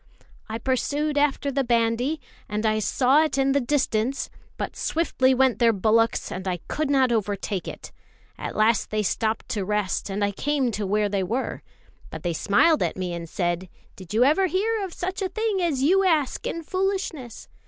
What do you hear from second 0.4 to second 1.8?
"I pursued after the